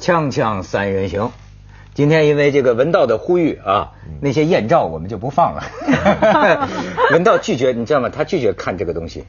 [0.00, 1.30] 锵锵三人行，
[1.92, 3.92] 今天因为这个文道的呼吁啊，
[4.22, 5.62] 那些艳照我们就不放了。
[7.12, 8.08] 文道拒绝，你知道吗？
[8.08, 9.26] 他拒绝看这个东西，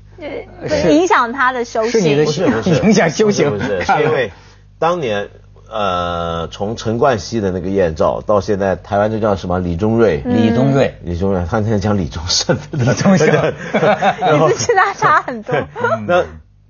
[0.67, 0.89] 是。
[0.93, 1.91] 影响他的修行。
[1.91, 4.31] 是你的不是不是影响修行，不是，是因为
[4.79, 5.27] 当年
[5.69, 15.53] 呃，从陈冠希的那个艳照到现在，台湾就叫什么李宗瑞，李宗瑞，李宗瑞，他现在讲李宗盛，李宗盛， 你是他差很多。
[16.07, 16.23] 那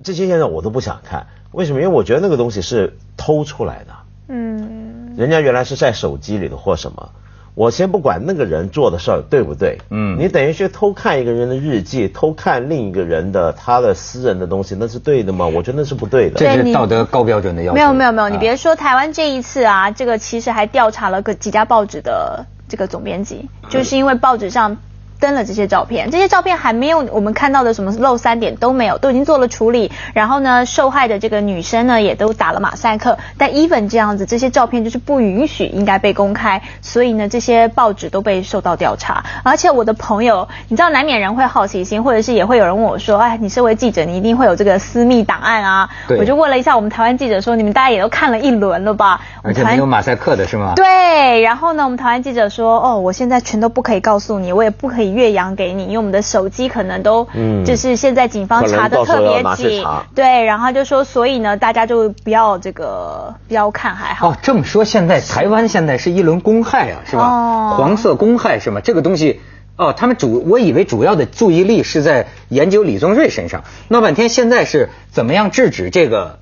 [0.03, 1.81] 这些艳照我都不想看，为什么？
[1.81, 3.93] 因为我觉得那个东西是偷出来的，
[4.27, 7.09] 嗯，人家原来是在手机里的或什么。
[7.53, 15.45] 我先不管那个人做的事儿对不对，嗯，你等于去偷看一个人的日记，偷看另一个人的他的私人的东西，那是对的吗？
[15.45, 16.39] 我觉得那是不对的。
[16.39, 17.75] 这是道德高标准的要求。
[17.75, 24.77] 没有没有没有，你别说台湾这一次啊，这个其实还调查了个几家报纸的这个总编辑，就是因为报纸上。
[25.21, 29.91] 登了这些照片，这些照片还没有我们看到的什么漏三点都没有，都已经做了处理。
[30.13, 33.17] 然后呢，受害的这个女生呢也都打了马赛克。
[33.37, 39.23] 但 even 这样子，这些照片就是不允许应该被公开，所以呢，这些报纸都被受到调查。
[39.43, 45.89] 而且我的朋友，你知道难免人会好奇心，或者是也会有人问我说，哎，你身为记者，你一定会有这个私密档案啊？
[46.17, 49.21] 我就问了一下我们台湾记者说，你们大家也都看了一轮了吧？
[49.43, 50.73] 而且没有马赛克的是吗？
[50.75, 51.41] 对。
[51.41, 55.83] 然后呢，我们台湾记者说，哦，我现在全都不可以告诉你，我也不可以越洋给你。
[55.83, 59.83] 因为我们的手机可能都，嗯，就是现在警方查的特别紧，
[60.15, 64.29] 对，然后就说，所以呢，大家就不要这个不要看还好。
[64.29, 67.23] 哦，这么说，现在台湾现在是一轮公害啊，是吧？
[67.23, 68.81] 哦，黄色公害是吗？
[68.81, 69.41] 这个东西，
[69.75, 76.39] 哦，他们主，我以为主要的注意力是在研究李宗瑞身上，闹半天现在是怎么样制止这个？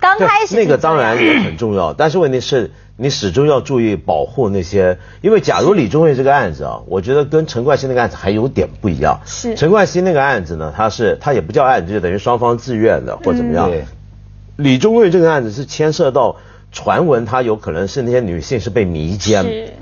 [0.00, 2.72] 刚开始那个当然也很重要，但是问题是。
[3.02, 9.18] 你始终要注意保护那些，因为假如李宗瑞这个案子啊，我觉得跟陈冠希那个案子还有点不一样。
[9.24, 13.70] 是陈冠希那个案子呢，他是他也不叫案子，就等于双方自愿的或怎么样。
[14.56, 16.36] 李宗瑞这个案子是牵涉到
[16.72, 19.44] 传闻，他有可能是那些女性是被迷奸。
[19.44, 19.72] 是。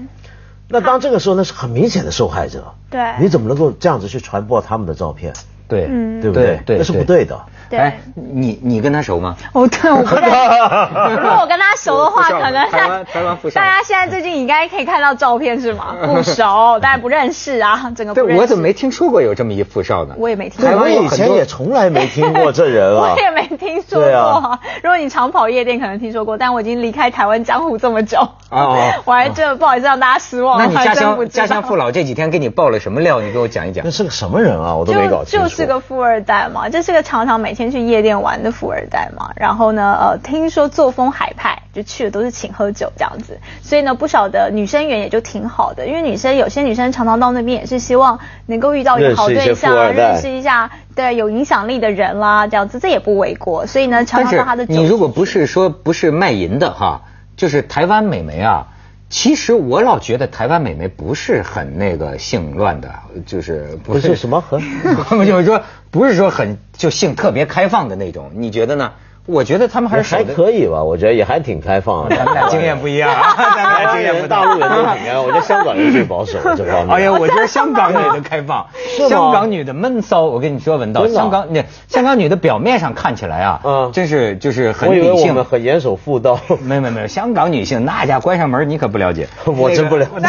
[0.68, 2.72] 那当这个时候，那是很明显的受害者。
[2.88, 3.00] 对。
[3.20, 5.34] 你怎么能够这样子去传播他们的照片？
[5.68, 5.86] 对，
[6.20, 6.58] 对不对？
[6.64, 7.38] 对，那是不对的。
[7.70, 9.36] 哎，你你跟他熟吗？
[9.52, 15.94] 我 对，我跟他， 如果我跟他熟的话，可能台湾台湾大家现在最近应该可以看到照片是吗？
[16.00, 18.40] 不熟，大家不认识啊，整个不认识。
[18.40, 20.14] 我怎么没听说过有这么一富少呢？
[20.16, 20.64] 我也没听。
[20.64, 23.12] 台湾以前也从来没听过这人啊。
[23.12, 24.58] 我也没听说过。
[24.82, 28.18] 如果你常跑夜店，可能听说过，但我已经离开台湾江湖这么久
[28.48, 30.58] 啊，我还真不好意思让大家失望。
[30.58, 33.20] 那你家乡家乡父老这几天给你爆了什么料？
[33.20, 33.84] 你给我讲一讲。
[33.84, 34.74] 那是个什么人啊？
[34.74, 35.46] 我都没搞清楚。
[35.46, 38.38] 就是个富二代嘛，这是个常常每天去夜店玩。
[38.38, 57.02] 的富二代嘛，然后呢，呃，听说作风海派，就去的都是请喝酒这样子，所以呢，不少的女生缘也就挺好的，因为女生有些女生常常到那边也是希望能够遇到一个好对象，认识一下对有影响力的人啦，这样子这也不为过，所以呢，常常到他的你如果不是说不是卖淫的哈，
[57.36, 58.68] 就是台湾美眉啊。
[59.10, 62.92] 其实我老觉得台湾美眉不是很那个性乱的，
[63.24, 64.60] 就是不是什么很，
[65.26, 68.92] 就是说不是说很就性特别开放的那种，你觉得呢？
[69.28, 72.08] 我觉得他们还是还可以吧，我觉得也还挺开放。
[72.16, 76.88] 咱们俩经验不一样，咱们俩经验不大陆人都挺开放，我觉得香港人最保守这方面。
[76.96, 78.66] 哎呀，我觉得香港女的开放，
[79.06, 80.22] 香港女的闷骚。
[80.22, 86.40] 我跟你说，文道，香港那香港女的表面上看起来啊，嗯，真是就是很理性，很严守妇道。
[86.64, 90.26] 没有没有，香港女性那家关上门你可不了解，我真不了解。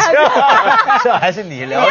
[1.02, 1.90] 这还是你了解，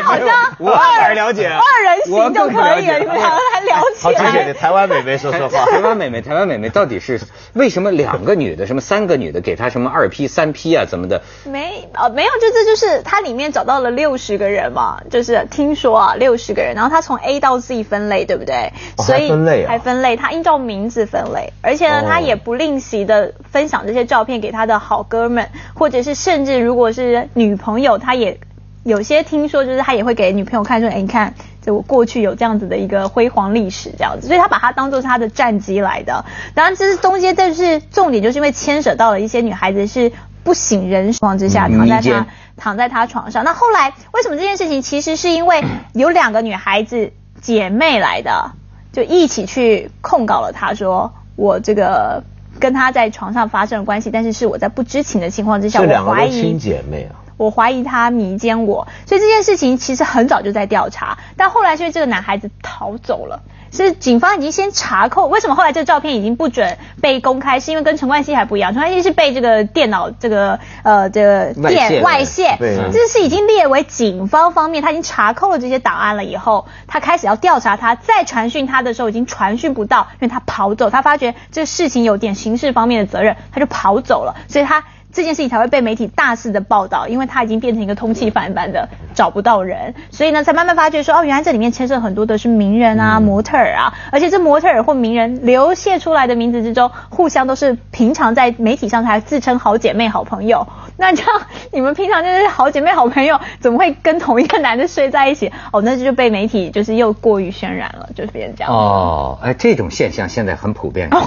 [0.60, 1.48] 我哪了解？
[1.48, 4.04] 二人行就可以了，你们两个还了解？
[4.04, 5.66] 好，谢谢你，台湾美眉说说话。
[5.66, 6.99] 台湾美眉，台湾美眉到底？
[7.00, 7.20] 是
[7.54, 11.22] 为什么两个女的，什么三个女的给他什么二批三批啊，怎么的？
[11.46, 18.72] 没啊，没有，就这就是他里面找到了六十个人嘛，就是听说啊六十个人，然后他从 A 到 Z 分类，对不对？
[18.98, 28.40] 所以分类还分类，他依照名字分类，而且呢，他也不吝惜的分享这些照片给他的好哥们，或者是甚至如果是女朋友，他也
[28.84, 31.34] 有些听说就是他也会给女朋友看，说哎你看。
[31.70, 36.26] 就我过去有这样子的一个辉煌历史，这样子，所以他把它当做是他的战机来的。
[36.56, 40.12] 当然，这是中间，但是重点就是因为牵扯到了一些女孩子是
[40.44, 42.28] 不省人事况之下躺在他
[42.58, 43.44] 躺在他床上。
[43.44, 44.82] 那后来为什么这件事情？
[44.82, 45.64] 其实是因为
[45.94, 48.52] 有两个女孩子姐妹来的，
[48.92, 52.24] 就一起去控告了他，说我这个
[52.60, 57.29] 跟他在床上发生了关系，但是是我在不知情的情况之下，我怀疑亲姐妹啊。
[57.40, 63.42] 我怀疑他迷奸我，所以这件事情其实很早就在调查，但后来是因为这个男孩子逃走了，
[63.72, 65.28] 是警方已经先查扣。
[65.28, 67.62] 为什么后来这个照片已经不准被公开？
[67.62, 72.58] 是因为跟陈冠希还不一样，陈冠希是被这个电脑这个呃这个电外泄，
[72.92, 84.84] 这是已经列为警方方面他已经查扣了这些档案了以后，他开始要调查他，再传讯他的时候已经传讯不到，因为他跑走，他发觉这个事情有点刑事方面的责任，他就跑走了，所以他。
[85.12, 100.68] 这件事情才会被媒体大肆的报道，因为它已经变成一个通气泛般的找不到人，所以呢才慢慢发觉说哦，原来这里面牵涉很多的是名人啊、模特儿啊，而且这模特儿或名人流泻出来的名字之中，互相都是平常在媒体上才自称好姐妹、好朋友。
[100.98, 101.42] 那这样
[101.72, 105.52] 你们平常就是好姐妹、好朋友，怎么会跟同一个男的睡在一起？
[105.72, 108.72] 哦，那就被媒体就是又过于渲染了，就是变成这样。
[108.72, 111.10] 哦，哎，这种现象现在很普遍。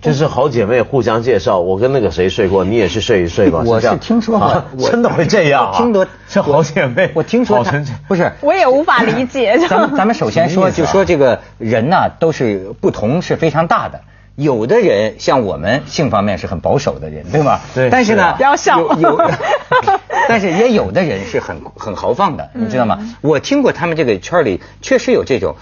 [0.00, 3.62] 就是好姐妹互相介绍，我跟那个谁睡过，你也去睡一睡吧。
[3.66, 5.72] 我是听说过，真的会这样。
[5.76, 7.62] 听得是好姐妹，我听说
[8.08, 9.58] 不是，我也无法理解。
[9.68, 14.00] 咱们咱们首先说，就说这个人呢，都是不同是非常大的。
[14.36, 17.60] 有的人像我们性方面是很保守的人，对吗？
[17.74, 17.90] 对。
[17.90, 18.80] 但是呢，不要笑。
[18.94, 19.20] 有，
[20.30, 22.98] 但是也有的人是很很豪放的，你知道吗？
[23.20, 25.56] 我听过他们这个圈里确实有这种。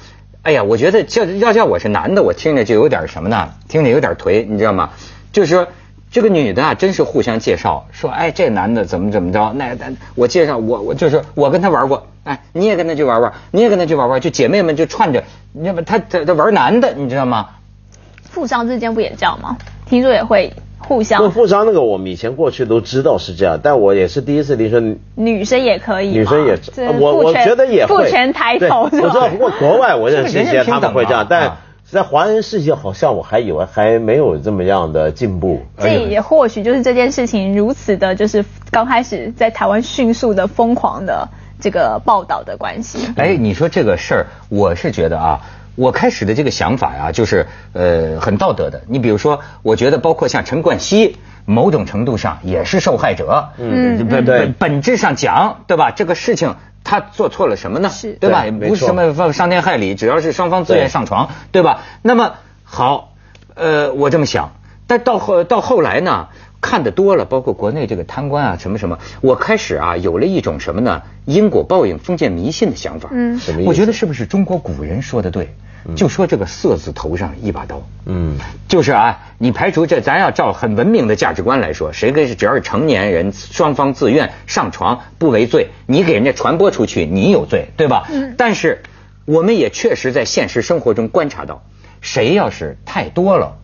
[0.48, 3.50] 哎呀，我觉得叫要叫我是男的，我听着就有点什么呢？
[3.68, 4.88] 听着有点颓，你知道吗？
[5.30, 5.68] 就是说，
[6.10, 9.52] 这个女的啊，真是互相介绍，说，哎，这男的怎么怎么着？
[9.52, 9.76] 那
[10.14, 15.22] 我介绍我我就是我跟他玩过，哎，你也跟他去玩玩，你也跟他去玩玩，就姐妹们就串着，
[15.52, 15.82] 你知道吗？
[15.84, 17.50] 他他他玩男的，你知道吗？
[18.22, 19.58] 富商之间不也这样吗？
[19.84, 20.50] 听说也会。
[20.78, 21.22] 互相。
[21.22, 24.80] 那富商那个，我们以前过去都知道是这样，但我也是第一次听说
[25.14, 26.10] 女生也可以。
[26.10, 26.58] 女生也，
[26.98, 28.04] 我我觉得也会。
[28.04, 28.82] 父权抬头。
[28.84, 35.60] 我知道，不过国外我认识一些他们会这样，但在华人世界好像我还以为还没有这么样的进步。
[35.78, 41.28] 这也或许就是这件事情如此的，就是刚开始在台湾迅速的疯狂的
[41.58, 43.12] 这个报道的关系。
[43.16, 45.40] 哎，你说这个事儿，我是觉得啊。
[45.78, 48.82] 我开始的这个想法呀，就是呃很道德的。
[48.88, 53.50] 你比如说，我觉得包括像陈冠希，某种程度上也是受害者。
[53.58, 55.92] 嗯，本本本质上讲，对吧？
[55.92, 57.88] 这个事情他做错了什么呢？
[57.90, 58.68] 是，对吧？
[58.68, 61.82] 不是什么伤天害理，只要是双方自愿上床，对吧？
[62.02, 62.34] 那么
[62.64, 63.14] 好，
[63.54, 64.50] 呃，我这么想，
[64.88, 66.26] 但到后到后来呢？
[66.60, 71.02] 看得多了，包括国内这个贪官啊，什么什么，我开始啊有了一种什么呢？
[71.24, 73.08] 因果报应、封建迷信的想法。
[73.12, 73.68] 嗯，什么意思？
[73.68, 75.54] 我觉得是不是中国古人说的对？
[75.94, 77.80] 就说这个色字头上一把刀。
[78.04, 88.06] 嗯，就是啊，你排除这，咱要照很文明的价值观来说，谁跟只要是成年人，双方自愿上床不为罪，你给人家传播出去，你有罪，对吧？
[88.10, 88.34] 嗯。
[88.36, 88.82] 但是
[89.24, 91.62] 我们也确实在现实生活中观察到，
[92.02, 93.56] 谁要是太多了，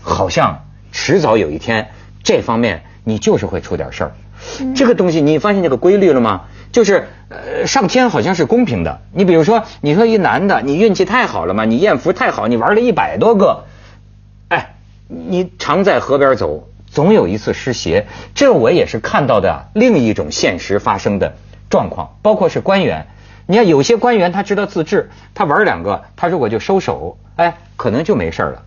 [0.00, 1.90] 好像迟早有一天。
[2.30, 4.12] 这方面你就是会出点事儿，
[4.76, 6.42] 这个东西你发现这个规律了吗？
[6.70, 9.00] 就是呃上天好像是公平的。
[9.12, 13.64] 你比如说，你说一男的，你运气太好了嘛，你艳福太好，你玩了一百多个，
[14.46, 14.76] 哎，
[15.08, 18.06] 你常在河边走，总有一次湿鞋。
[18.32, 21.34] 这我也是看到的另一种现实发生的
[21.68, 23.08] 状况，包括是官员。
[23.46, 28.62] 你看有些官员他知道自制，他玩两个，他如果就收手，哎，可能就没事了。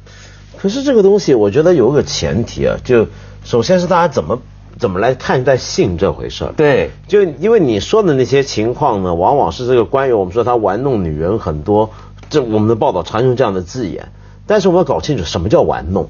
[0.58, 3.08] 可是这个东西，我觉得有个前提啊，就。
[3.44, 4.42] 首先是大家怎么
[4.80, 6.54] 怎么来看待性这回事儿？
[6.58, 11.90] 对，就因为你说的那些情况呢，往往是这个官员，我们说他玩弄女人很多，
[12.30, 14.12] 这我们的报道常用这样的字眼。
[14.48, 16.10] 但是我们要搞清楚什么叫玩弄。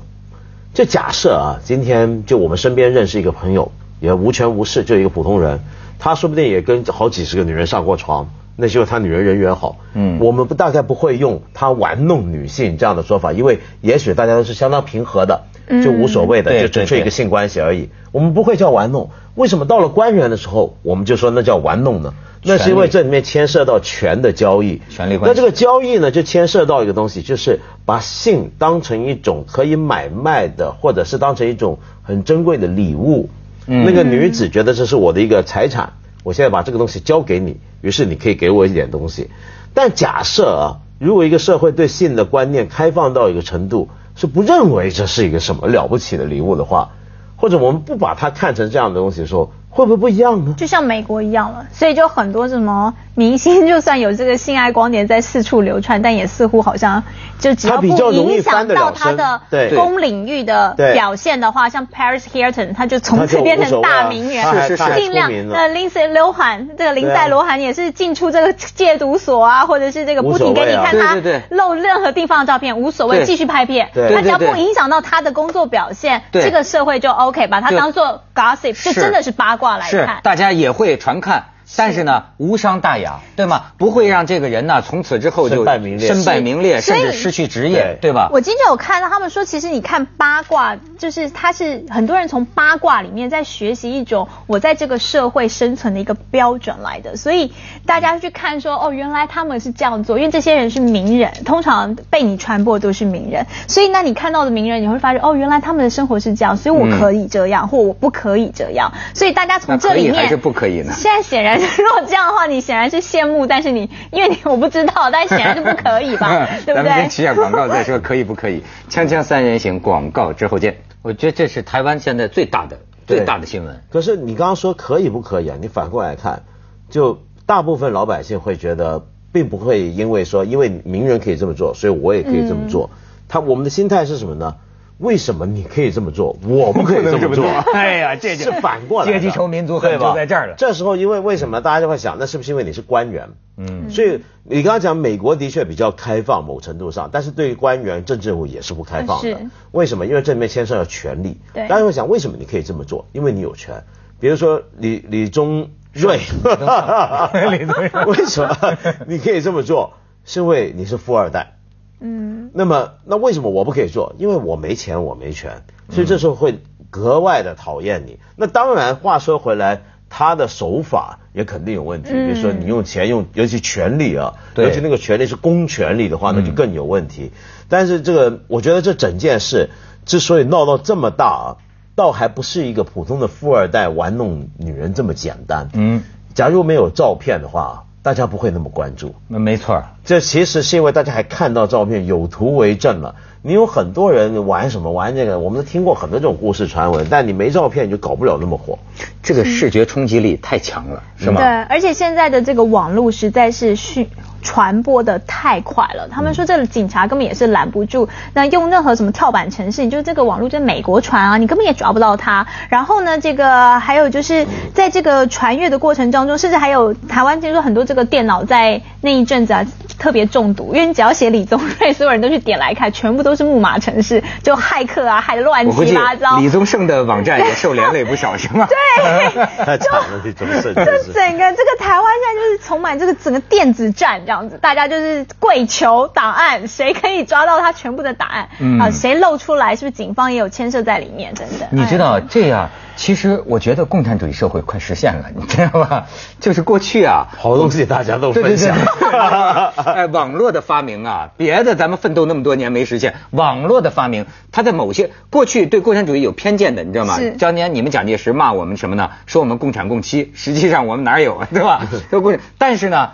[0.73, 5.59] 就假设啊，今天就我们身边认识一个朋友，也无权无势，就一个普通人，
[5.99, 9.77] 他说不定也跟好几十个女人上过床，那就是他女人人缘好。
[9.93, 15.43] 嗯，我们不大概不会用他玩弄女性这样的说法，因为也许大家都是相当平和的。
[15.81, 17.87] 就无所谓的，就纯粹一个性关系而已。
[18.11, 19.09] 我们不会叫玩弄。
[19.35, 22.13] 为什么到了官员的时候，我们就说那叫玩弄呢？
[22.43, 24.81] 那是因为这里面牵涉到权的交易。
[24.89, 25.25] 权力关系。
[25.29, 33.29] 那这个交易呢，就牵涉到一个东西，就是把性当成一种可以买卖的，或者是当成一种很珍贵的礼物。
[33.65, 33.85] 嗯。
[33.85, 35.93] 那个女子觉得这是我的一个财产，
[36.23, 39.29] 我现在把这个东西交给你，于是你可以给我一点东西。
[39.73, 40.65] 但假设啊，
[40.99, 46.91] 如果一个社会对性的观念开放到一个程度，是不认为这是一个什么了不起的礼物的话，
[47.35, 49.51] 或者我们不把它看成这样的东西的时候。
[49.73, 50.53] 会不会不一样呢？
[50.55, 57.03] 就像美国一样了，所以就很多什么明星，就算有这个性爱光点在四处流传，但也似乎好像
[57.39, 59.41] 就只要不影响到他的
[59.75, 71.17] 公领域的表现的话，像 Paris Hilton，他就从此变成大名人，是是是，尽量那 Lindsay Lohan 这个林赛罗韩也是进出这个戒毒所啊，或者是这个不停给你看他
[71.49, 79.62] 露任何地方的照片，无所谓，继续拍片，他只要不影响到他的工作表现，这个社会就 OK，把他当做 gossip，就真的是八卦。
[79.81, 81.45] 是，大家也会传看。
[81.75, 83.65] 但是呢，无伤大雅，对吗？
[83.77, 88.29] 不会让这个人呢从此之后就身败名裂，身败名裂，甚至失去职业，对吧？
[88.31, 97.51] 我今天有看到他们说，其实你看八卦，就是他是很多人从八卦里面在学习一种我在这个社会生存的一个标准来的，所以
[97.85, 110.93] 大家去看说，哦，原来他们是这样做，因为这些人是名人，通常被你传播都是名人，所以那你看到的名人，你会发现，哦，原来他们的生活是这样，所以我可以这样，或我不可以这样，所以大家从这里面还是不可以呢？
[110.95, 112.43] 现在显然， 如果这样的话。
[112.43, 116.45] 你显然是羡慕，但是你因为你我不知道，但显然是不可以吧？
[116.65, 116.83] 对不对？
[116.83, 118.61] 咱们先起下广告再说，可以不可以？
[118.89, 120.75] 锵锵三人行，广告之后见。
[121.01, 122.77] 我觉得这是台湾现在最大的
[123.07, 123.81] 最大的新闻。
[123.89, 125.57] 可是你刚刚说可以不可以啊？
[125.61, 126.43] 你反过来看，
[126.89, 132.89] 就大部分老百姓会觉得，并不会因为说因为名人可以这么做，所以我也可以这么做。
[133.29, 134.55] 他我们的心态是什么呢？
[134.99, 137.45] 为什么你可以这么做，我不可以这么做？
[137.73, 140.55] 哎呀，这是反过来，阶级仇、民族恨就在这儿了。
[140.57, 143.29] 这时候，因为为什么大家就会想，那是不是因为你是官员？
[143.57, 149.37] 嗯，所以你刚刚讲美国的确比较开放，某程度上，但是对于官员、政治人物也是不开放的。
[149.71, 150.05] 为什么？
[150.05, 151.39] 因为这里面牵涉到权力。
[151.53, 153.05] 对，大家会想，为什么你可以这么做？
[153.11, 153.83] 因为你有权。
[154.19, 158.57] 比如说李李宗瑞，李宗瑞， 为什么
[159.05, 159.93] 你可以这么做？
[160.25, 161.57] 是因为你是富二代。
[162.05, 164.13] 嗯，那么那为什么我不可以做？
[164.19, 168.19] 因为我没钱，我没权，所以这时候会格外的讨厌你。
[168.35, 172.11] 那当然，话说回来，他的手法也肯定有问题。
[172.11, 177.31] 比如说，你用钱用，尤其权力啊，尤其那个权力是公权力的话，那就更有问题。
[177.69, 179.69] 但是这个，我觉得这整件事
[180.05, 181.47] 之所以闹到这么大啊，
[181.95, 185.69] 倒还不是一个普通的富二代玩弄女人这么简单。
[185.73, 187.85] 嗯，假如没有照片的话。
[188.03, 189.81] 大家不会那么关注，那没错。
[190.05, 193.15] 这其实是因为大家还看到照片，有图为证了。
[193.41, 198.79] 你有很多人玩什么玩这个，我们都听过很多这种故事传闻，但你没照片，你就搞不了那么火。
[199.21, 201.41] 这个视觉冲击力太强了，是吗？
[201.41, 204.07] 对，而且现在的这个网络实在是迅。
[204.45, 208.09] 传播的太快了，他们说这个警察根本也是拦不住。
[208.33, 212.45] 那用任何什么跳板城市，你，就是这个网络在美国传啊，你根本也抓不到他。
[212.67, 219.65] 然后呢，这个还有就是在这个传阅的过程当中，甚至还有台湾听说很多这个电脑在那一阵子啊
[219.99, 226.39] 特别中毒，因为你只要写李宗瑞，所有人都去点来看，全部都是木马城市，就骇客啊，害得乱七八糟。
[226.39, 228.65] 李宗盛的网站也受连累不少，是吗？
[228.71, 230.73] 对， 太惨了，李宗盛。
[230.73, 234.21] 这整个这个台湾现在就是充满这个整个电子战。
[234.25, 238.47] 这样子，大家就是跪求档案，谁可以抓到他全部的档案？
[238.79, 241.33] 啊，谁露出来，是不是警方也有牵涉在里面？
[241.33, 241.67] 等等。
[241.71, 246.05] 你知道这样，其实我觉得共产主义社会快实现了， 你知道吧？
[246.39, 248.77] 就是过去啊，好东西大家都分享。
[249.85, 257.17] 哎，网络的发明啊，别的咱们奋斗那么多年没实现，网络的发明，它在某些过去对共产主义有偏见的，你知道吗？
[257.39, 259.09] 当年你们蒋介石骂我们什么呢？
[259.25, 261.47] 说我们共产共妻，实际上我们哪有啊？
[261.53, 261.87] 对吧？
[262.09, 263.11] 说共产，但是呢。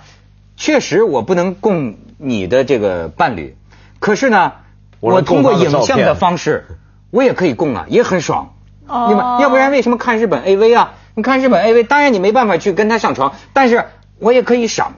[0.61, 3.55] 确实，我不能供你的这个伴侣，
[3.99, 4.51] 可是呢，
[4.99, 6.65] 我通过影像的方式，
[7.11, 8.55] 我也可以供啊，也很爽。
[8.89, 10.93] 哦，要不然为什么看日本 AV 啊？
[11.15, 13.85] 你看日本 AV，当然你没办法去跟他上床，但是
[14.19, 14.93] 我也可以赏，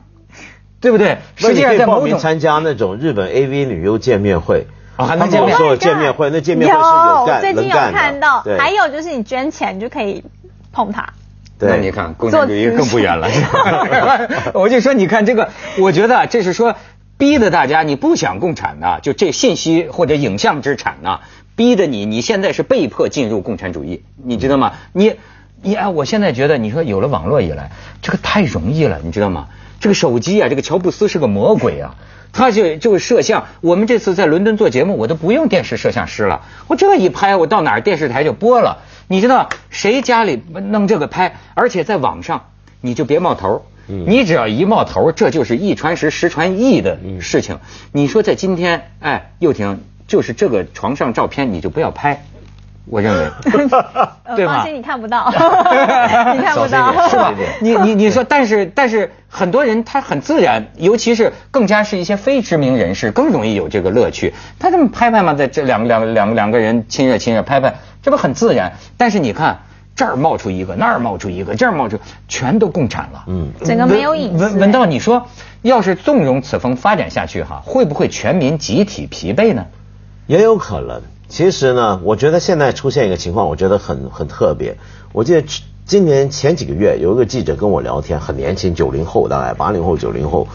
[0.80, 1.18] 对不对？
[1.36, 4.68] 实际上在报名参加那种日本 AV 女优见面会，
[4.98, 5.58] 啊，还能见面？
[5.58, 10.24] 说见面会，那见面会是有干最近有看到，还有就是你捐钱就可以
[10.72, 11.08] 碰他。
[11.64, 13.28] 那你看，共产主义更不远了。
[14.54, 16.76] 我就说，你看这个，我觉得这是说，
[17.20, 21.20] 逼得大家你不想共产呢，就这信息或者影像之产呢，
[21.56, 24.74] 逼着你，你现在是被迫进入共产主义，你知道吗？
[24.94, 25.16] 你，
[25.62, 29.48] 你哎，我现在觉得，你说有了网络以来，这个太容易了，你知道吗？
[29.80, 31.96] 这个手机啊，这个乔布斯是个魔鬼啊，
[32.32, 33.46] 他就就摄像。
[33.62, 38.84] 我们这次在伦敦做节目，我都不用电视摄像师了，我这一拍，我到哪儿电视台就播了。
[39.08, 42.46] 你知道谁家里弄这个拍，而且在网上
[42.80, 47.60] 你就别冒头，你只要一冒头，这就是一传十，十传亿的事情。
[47.92, 49.82] 你说在今天，哎，又婷，
[50.12, 52.22] 就是这个床上照片，你就不要拍，
[52.84, 53.32] 我认为，
[54.36, 54.56] 对吧？
[54.58, 55.32] 放心，你看不到，
[56.36, 57.34] 你看不到，是吧？
[57.64, 64.34] 你你你说，但是但是很多人他很自然，尤其是更加是一些非知名人士，更容易有这个乐趣。
[64.60, 67.74] 他这么拍拍嘛，在这两两两两个人亲热亲热拍拍。
[68.04, 68.74] 这不很自然？
[68.98, 69.60] 但是你看，
[69.96, 73.24] 这儿冒出一个，那儿冒出一个，这儿冒出，全都共产了。
[73.28, 74.44] 嗯，整个没有隐私。
[74.44, 75.26] 文文道，你说，
[75.62, 79.66] 要是纵容此风发展下去，哈，会不会全民集体疲惫呢？
[80.32, 81.02] 也有可能。
[81.28, 84.78] 其实呢，我觉得现在出现一个情况，我觉得很很特别。
[85.12, 85.44] 我记得
[85.86, 90.48] 今年前几个月，有一个记者跟我聊天，很年轻，九零后，大概八零后、九零后，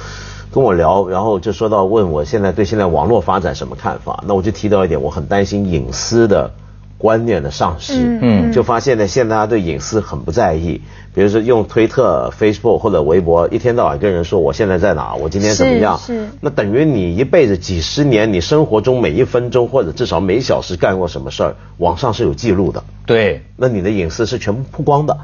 [0.51, 4.25] 跟我聊，然后就说到问我现在对现在网络发展什么看法。
[4.27, 6.53] 那我就提到一点，我很担心隐私的。
[6.99, 10.81] 观念的丧失，嗯，就发现呢，现在大家对隐私很不在意，
[11.15, 25.19] 比如说用推特、Facebook 或者微博，一天到晚跟人说我现在在哪，我今天怎么样，是，那等于你一辈子几十年，你生活中每一分钟或者至少每小时干过什么事儿，网上是有记录的，对，那你的隐私是全部曝光的。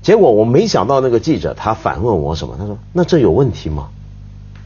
[0.00, 3.88] 结果我没想到那个记者他反问我什么，他说那这有问题吗？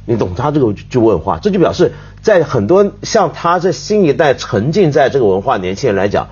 [0.05, 6.29] 你懂他这个就问话，这就表示在很多像他这新一代沉浸在这个文化年轻人来讲。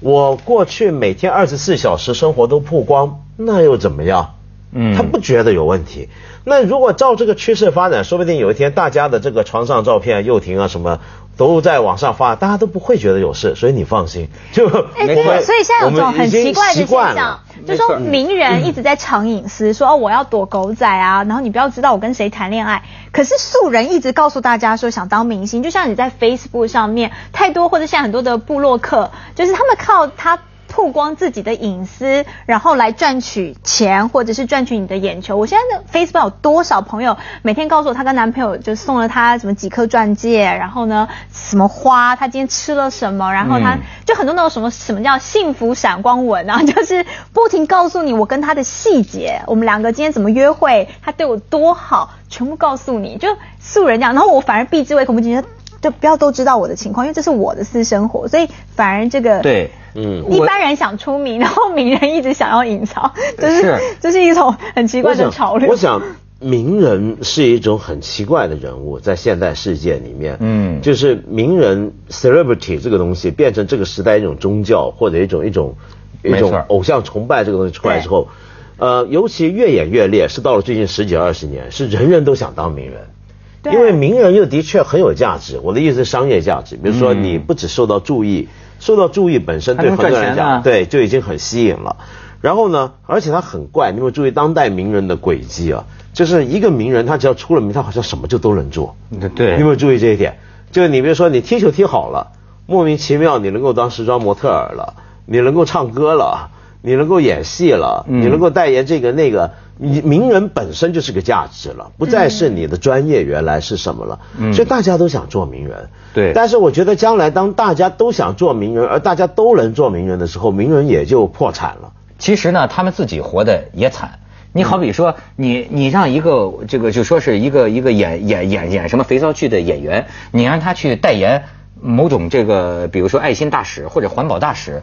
[0.00, 4.34] 我过去每天二十四小时生活都曝光，那又怎么样？
[4.72, 6.08] 嗯，他不觉得有问题。
[6.44, 11.00] 那如果照这个趋势发展，说不定有一天大家的这个床上照片、幼婷啊什么。
[11.38, 14.28] 都在网上发，大家都不会觉得有事，所以你放心。
[14.52, 22.82] 就哎，对，所以现在有种很奇怪的现象，就说名人一直在藏隐私，说哦我要躲狗仔啊，然后你不要知道我跟谁谈恋爱。
[23.12, 30.40] 可是素人一直告诉大家说想当明星，就像你在 Facebook 上面太多，或者现在很多的部落客，就是他们靠他。
[30.78, 35.36] 曝光自己的隐私，然后来赚取钱，或者是赚取你的眼球。
[35.36, 53.26] 我现在的 Facebook 有多少朋友每天告诉我，她跟男朋友就送了她什么几颗钻戒，然后呢什么花，她今天吃了什么，然后她就很多那种什么什么叫幸福闪光文啊，就是不停告诉你我跟她的细节，我们两个今天怎么约会，她对我多好，全部告诉你，就
[53.58, 54.14] 素人这样。
[54.14, 55.42] 然后我反而避之唯恐，不及，
[55.80, 59.72] 就不要都知道我的情况，因为这是我的私生活，所以反而这个对。
[59.94, 65.68] 嗯，一般人想出名，然后名人一直想要隐藏，就是这是一种很奇怪的潮流。
[65.70, 66.00] 我想，
[66.40, 75.74] 名人是一种很奇怪的人物，在现代世界里面，嗯，就是名人 celebrity 这个东西变成这个时代一种宗教或者一种一种
[76.22, 78.28] 一种偶像崇拜这个东西出来之后，
[78.76, 85.58] 呃，尤其越演越烈，是到了最近十几二十年，是人人都想当名人，因为名人又的确很有价值。
[85.60, 88.48] 我的意思是商业价值，比如说你不只受到注意。
[88.80, 91.96] 受到注意本身对很多人来讲，对就已经很吸引了。
[92.40, 95.84] 然后呢，而且他很怪，你有注意当代名人的轨迹啊？
[96.12, 98.96] 就是一个名人，他只要出了名，他好像什么就都能做。
[99.34, 100.38] 对，你有没有注意这一点？
[100.70, 102.32] 就是你比如说，你踢球踢好了，
[102.66, 104.94] 莫名其妙你能够当时装模特儿了，
[105.26, 106.50] 你能够唱歌了，
[106.82, 109.50] 你能够演戏了，你能够代言这个那个。
[109.80, 114.18] 你名人本身就是个价值了，不再是你的专业原来是什么了，
[114.52, 115.88] 所以大家都想做名人。
[116.12, 121.92] 对，但是我觉得将来当大家都想做名人，而大家都能做名人的时候，名人也就破产了。
[122.18, 124.18] 其实呢，他们自己活得也惨。
[124.52, 131.44] 你好比说，你你让一个这个就说是一个一个演演演演什么肥皂剧的演员，你让他去代言
[131.80, 134.82] 某种这个，比如说爱心大使或者环保大使，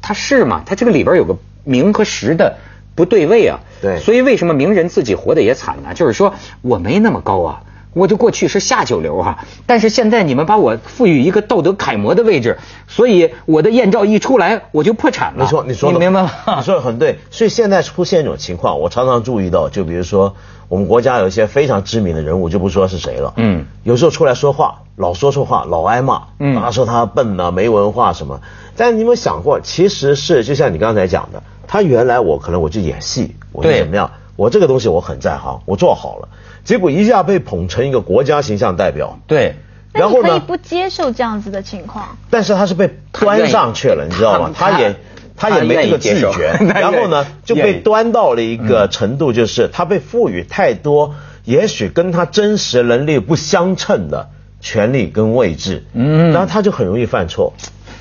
[0.00, 0.62] 他是吗？
[0.66, 2.58] 他这个里边有个名和实的。
[2.94, 5.94] 不对位啊，对，所以为什么名人自己活得也惨呢？
[5.94, 7.62] 就是说我没那么高啊，
[7.94, 15.44] 我就过去是下九流啊，但是现在你们把我赋予一个道德楷模的位置，所以我的艳照一出来我就破产了。
[15.44, 16.30] 你说，你说的明白吗？
[16.58, 20.36] 你说的很对，所以现在出现一种情况，我常常注意到，就比如说
[20.68, 28.40] 我们国家有一些非常知名的人物，就不说是谁了，嗯，有时候出来说话老说错话，老挨骂，嗯，他说他笨啊，没文化什么，
[28.76, 31.42] 但你有没有想过，其实是就像你刚才讲的。
[31.70, 34.10] 他原来我可能我就演戏，我就怎么样？
[34.38, 36.28] 我这个东西我很在行，我做好了，
[36.62, 39.18] 结果一下被捧成一个国家形象代表。
[39.26, 39.56] 对，
[39.92, 40.28] 然后呢？
[40.28, 42.16] 可以不接受这样子的情况。
[42.30, 44.52] 但是他是被端上去了，你知道吗？
[44.54, 44.94] 他也
[45.36, 57.54] 他也没这个拒绝， 然后呢就被端到了一个程度，就是他被赋予太多，也许跟他真实能力不相称的权利跟位置，嗯，然后他就很容易犯错。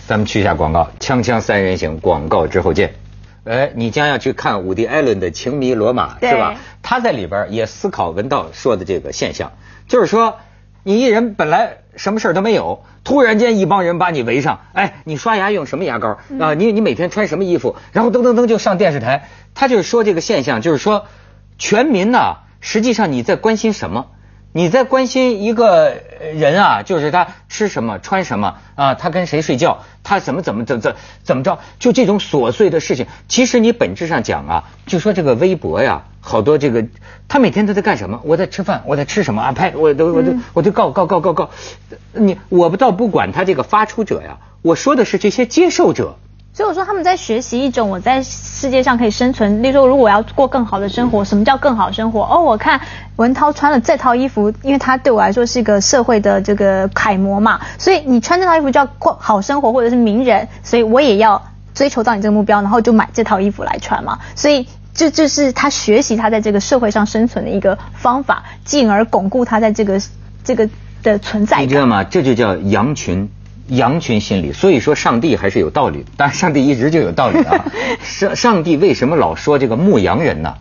[0.05, 2.93] 咱们去一下广告，锵锵三人行，广告之后见。
[3.47, 6.55] 哎，你将要去看伍迪·艾伦的《情迷罗马》，是吧？
[6.81, 9.53] 他在里边也思考文道说的这个现象，
[9.87, 10.37] 就是说，
[10.83, 16.53] 你一人本来什么事都没有，突然间一帮人把你围上，哎，你刷牙用什么牙膏啊？
[16.53, 17.75] 你你每天穿什么衣服？
[17.91, 19.29] 然后噔噔噔就上电视台。
[19.55, 21.05] 他就是说这个现象，就是说，
[21.57, 24.07] 全民呐，实际上你在关心什么？
[24.53, 25.95] 你在关心一个
[26.35, 33.07] 人啊，就是他吃什么、穿什么啊，他跟谁睡觉，他怎么怎么怎怎怎么着，就这种琐碎的事情。
[33.27, 36.85] 其实你本质上讲啊，就说这个微博呀，好多这个
[37.27, 38.19] 他每天都在干什么？
[38.23, 39.51] 我在吃饭，我在吃什么啊？
[39.51, 41.49] 拍，我都我都我就告告告告告，
[42.13, 46.17] 你我不倒不管他这个发出者呀，我说的是这些接受者。
[46.57, 49.61] 所以我说他们在学习一种我在世界上可以生存。
[49.61, 52.21] 例如说，如果我要过更好的生活，什么叫更好生活？
[52.21, 52.81] 哦，我看
[53.17, 57.61] 文涛穿了这套衣服，因为他对我来说是一个社会的这个楷模嘛。
[57.77, 61.39] 所以你穿这套衣服叫过好生活，或者是名人，所以我也要
[61.75, 64.17] 追求到你这个目标，然后就买这套衣服来穿嘛。
[64.33, 70.01] 所以这就是他学习他在这个社会上生存的一个方法，进而巩固他在这个
[70.43, 70.67] 这个
[71.03, 71.61] 的存在。
[71.61, 72.03] 你知道吗？
[72.03, 73.29] 这就叫羊群。
[73.67, 77.65] 羊群心理，所以说上帝还是有道理，当然上帝一直就有道理啊。
[78.01, 80.55] 上上帝为什么老说这个牧羊人呢？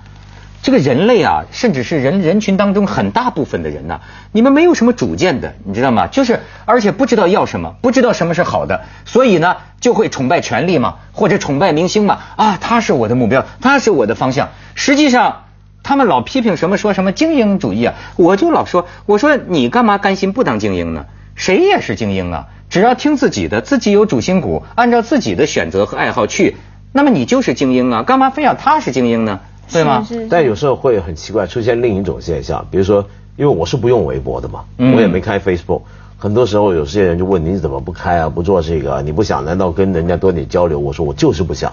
[0.62, 4.00] 这个人类啊，甚至是人人群当中很大部分的人呢，
[4.32, 6.08] 你们没有什么主见的，你知道吗？
[6.08, 12.18] 就是而且不知道要什么，不知道什么是好的，所以呢就会崇拜权力嘛，或者崇拜明星嘛。
[12.34, 14.48] 啊，他是我的目标，他是我的方向。
[14.74, 15.44] 实际上，
[15.84, 21.06] 他们老批评什么说什么精英主义啊，我就老说，我说你干嘛甘心不当精英呢？
[21.36, 26.56] 谁也是精英啊，只要听自己的，自己有主心骨，按照自己的选择和爱好去，
[26.92, 29.38] 那么你就是精英啊，干嘛非要他是精英呢？
[29.70, 30.06] 对吗？
[30.30, 35.82] 但有时候会很奇怪，出现另一种现象，比如说，因为我是不用微博的嘛，我也没开 Facebook，
[36.16, 39.02] 很多时候有些人就问你怎么不开啊，不做这个？
[39.02, 39.44] 你不想？
[39.44, 40.78] 难道跟人家多点交流？
[40.78, 41.72] 我说我就是不想。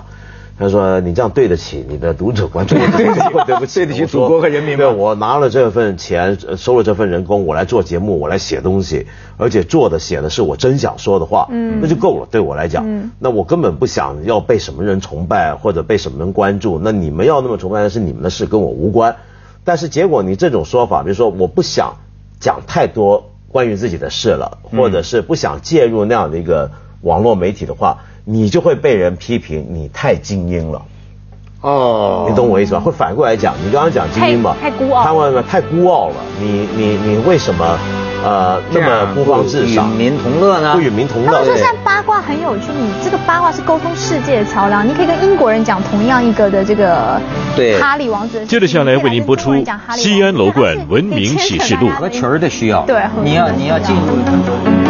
[0.57, 4.77] 他说：“你这样对得起你的读者观众，对不起，对不起，对得起祖国和人民。
[4.77, 12.27] 对，我拿了这份钱，收了这份人工，我来做节目，我来写东西，而且做的写的是我真想说的话，嗯，那就够了。
[12.29, 16.79] 对我来讲，嗯，那我根本不想要被什么人崇拜或者被什么人关注。
[16.79, 19.15] 那你们要那么崇拜，那是你们的事，跟我无关。
[19.63, 21.95] 但是结果你这种说法，比如说我不想
[22.39, 26.69] 讲太多关于自己的事了，或者是不想介入那样的一个
[27.03, 30.81] 网络媒体的话。”你就会被人批评你太精英了，
[31.59, 32.79] 哦，你懂我意思吧？
[32.79, 36.15] 会反过来讲，你刚刚讲精英吧，太孤傲，他们太孤傲了。
[36.39, 37.77] 你你你为什么
[38.23, 39.91] 呃那么孤芳自赏？
[39.91, 40.73] 与民同乐呢？
[40.73, 41.33] 不与民同乐。
[41.33, 47.19] 他们说现在八卦很有趣，你这个八卦是沟通世界的桥梁，你可以跟英国人讲同样一个的这个
[47.57, 48.45] 对哈利王子。
[48.45, 49.53] 接着下来为您播出
[49.97, 52.83] 《西安楼冠文明启示录》合群儿的需要。
[52.85, 54.82] 对，你要你要进入。